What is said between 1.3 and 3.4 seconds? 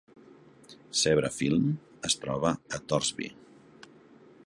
Film es troba a Torsby.